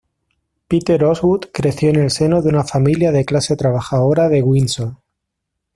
[0.67, 4.97] Peter Osgood creció en el seno de una familia de clase trabajadora de Windsor.